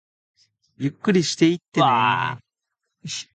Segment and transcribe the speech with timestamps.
[0.79, 3.27] ゆっくりしていってねー